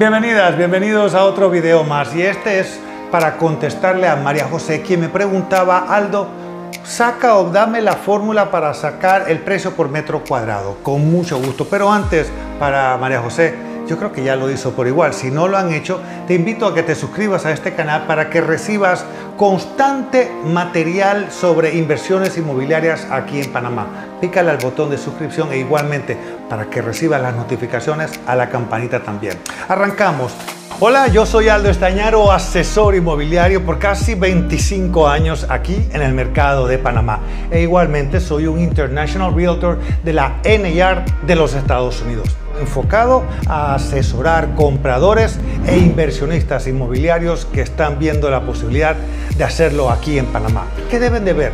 [0.00, 2.16] Bienvenidas, bienvenidos a otro video más.
[2.16, 6.26] Y este es para contestarle a María José quien me preguntaba, Aldo,
[6.84, 11.66] saca o dame la fórmula para sacar el precio por metro cuadrado, con mucho gusto,
[11.68, 13.54] pero antes para María José,
[13.90, 15.12] yo creo que ya lo hizo por igual.
[15.12, 18.30] Si no lo han hecho, te invito a que te suscribas a este canal para
[18.30, 19.04] que recibas
[19.36, 23.88] constante material sobre inversiones inmobiliarias aquí en Panamá.
[24.20, 26.16] Pícale al botón de suscripción e igualmente
[26.48, 29.36] para que recibas las notificaciones a la campanita también.
[29.68, 30.32] Arrancamos.
[30.78, 36.68] Hola, yo soy Aldo Estañaro, asesor inmobiliario por casi 25 años aquí en el mercado
[36.68, 37.18] de Panamá.
[37.50, 43.74] E igualmente soy un International Realtor de la NAR de los Estados Unidos enfocado a
[43.74, 48.96] asesorar compradores e inversionistas inmobiliarios que están viendo la posibilidad
[49.36, 50.66] de hacerlo aquí en Panamá.
[50.90, 51.52] ¿Qué deben de ver?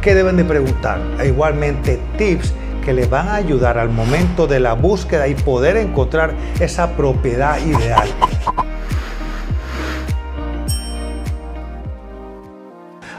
[0.00, 1.00] ¿Qué deben de preguntar?
[1.18, 2.52] E igualmente tips
[2.84, 7.58] que les van a ayudar al momento de la búsqueda y poder encontrar esa propiedad
[7.64, 8.08] ideal.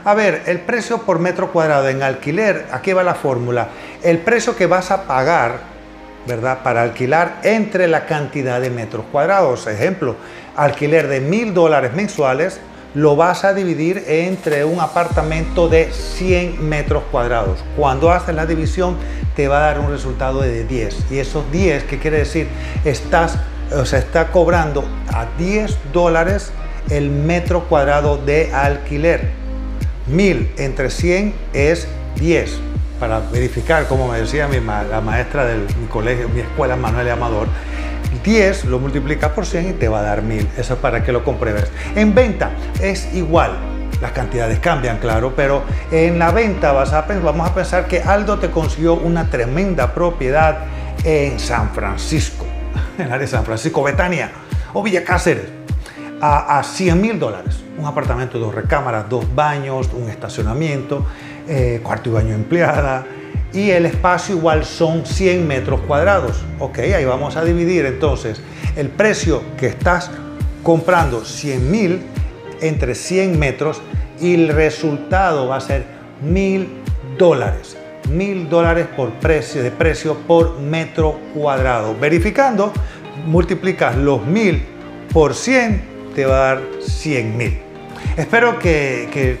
[0.04, 3.66] A ver, el precio por metro cuadrado en alquiler, aquí va la fórmula.
[4.04, 5.75] El precio que vas a pagar
[6.26, 6.62] ¿verdad?
[6.62, 9.66] Para alquilar entre la cantidad de metros cuadrados.
[9.66, 10.16] Ejemplo,
[10.56, 12.60] alquiler de mil dólares mensuales
[12.94, 17.62] lo vas a dividir entre un apartamento de 100 metros cuadrados.
[17.76, 18.96] Cuando haces la división
[19.34, 21.10] te va a dar un resultado de 10.
[21.10, 22.48] Y esos 10, ¿qué quiere decir?
[22.84, 23.38] Estás,
[23.70, 26.52] o sea, está cobrando a 10 dólares
[26.88, 29.28] el metro cuadrado de alquiler.
[30.06, 35.86] 1000 entre 100 es 10 para verificar, como me decía mi, la maestra de mi
[35.88, 37.48] colegio, mi escuela, Manuel Amador,
[38.24, 40.48] 10 lo multiplicas por 100 y te va a dar 1000.
[40.56, 41.70] Eso es para que lo compruebes.
[41.94, 43.56] En venta es igual.
[44.00, 48.38] Las cantidades cambian, claro, pero en la venta vas a, vamos a pensar que Aldo
[48.38, 50.58] te consiguió una tremenda propiedad
[51.02, 52.44] en San Francisco,
[52.98, 54.30] en el área de San Francisco, Betania
[54.74, 55.46] o Villa Cáceres,
[56.20, 57.62] a, a 100 mil dólares.
[57.78, 61.06] Un apartamento, dos recámaras, dos baños, un estacionamiento
[61.48, 63.06] eh, cuarto y baño empleada,
[63.52, 66.42] y el espacio igual son 100 metros cuadrados.
[66.58, 68.40] Ok, ahí vamos a dividir entonces
[68.76, 70.10] el precio que estás
[70.62, 72.02] comprando 100 mil
[72.60, 73.80] entre 100 metros
[74.20, 75.84] y el resultado va a ser
[76.22, 76.68] mil
[77.18, 77.76] dólares.
[78.10, 81.96] Mil dólares por precio de precio por metro cuadrado.
[81.98, 82.72] Verificando,
[83.26, 84.62] multiplicas los mil
[85.12, 85.82] por 100,
[86.14, 87.58] te va a dar 100 mil.
[88.16, 89.38] Espero que, que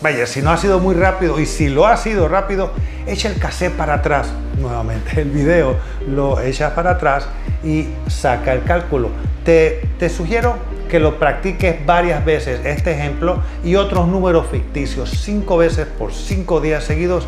[0.00, 2.70] Vaya, si no ha sido muy rápido y si lo ha sido rápido,
[3.06, 4.28] echa el cassette para atrás.
[4.60, 5.76] Nuevamente, el video
[6.06, 7.26] lo echas para atrás
[7.64, 9.10] y saca el cálculo.
[9.44, 10.56] Te, te sugiero
[10.88, 16.60] que lo practiques varias veces, este ejemplo y otros números ficticios, cinco veces por cinco
[16.60, 17.26] días seguidos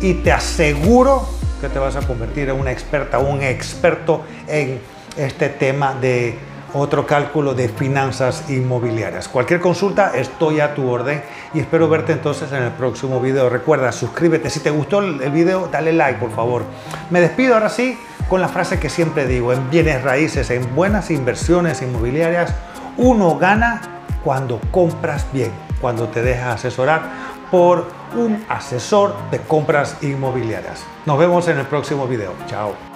[0.00, 1.26] y te aseguro
[1.60, 4.80] que te vas a convertir en una experta, un experto en
[5.16, 6.36] este tema de
[6.72, 9.28] otro cálculo de finanzas inmobiliarias.
[9.28, 11.22] Cualquier consulta, estoy a tu orden
[11.54, 13.48] y espero verte entonces en el próximo video.
[13.48, 14.50] Recuerda, suscríbete.
[14.50, 16.64] Si te gustó el video, dale like, por favor.
[17.10, 21.10] Me despido ahora sí con la frase que siempre digo, en bienes raíces, en buenas
[21.10, 22.54] inversiones inmobiliarias,
[22.96, 23.80] uno gana
[24.24, 27.02] cuando compras bien, cuando te dejas asesorar
[27.50, 30.84] por un asesor de compras inmobiliarias.
[31.04, 32.32] Nos vemos en el próximo video.
[32.48, 32.95] Chao.